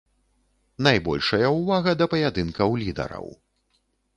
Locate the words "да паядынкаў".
1.99-2.69